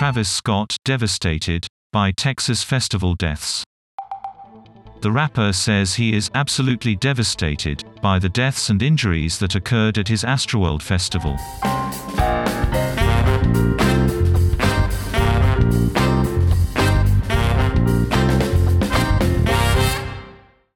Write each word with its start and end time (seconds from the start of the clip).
Travis 0.00 0.30
Scott, 0.30 0.78
devastated 0.86 1.66
by 1.92 2.10
Texas 2.10 2.64
festival 2.64 3.14
deaths. 3.14 3.62
The 5.02 5.12
rapper 5.12 5.52
says 5.52 5.92
he 5.92 6.16
is 6.16 6.30
absolutely 6.34 6.96
devastated 6.96 7.84
by 8.00 8.18
the 8.18 8.30
deaths 8.30 8.70
and 8.70 8.82
injuries 8.82 9.38
that 9.40 9.56
occurred 9.56 9.98
at 9.98 10.08
his 10.08 10.24
Astroworld 10.24 10.80
festival. 10.80 11.36